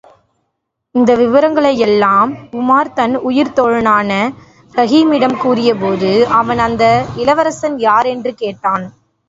இந்த 0.95 1.11
விபரங்களையெல்லாம் 1.15 2.31
உமார் 2.53 2.91
தன் 2.93 3.15
உயிர்த் 3.21 3.55
தோழனான 3.59 4.09
ரஹீமிடம் 4.73 5.37
கூறியபோது, 5.37 6.11
அவன் 6.33 6.61
அந்த 6.67 6.83
இளவரசன் 7.17 7.79
யார் 7.79 8.05
என்று 8.07 8.33
கேட்டான். 8.35 8.85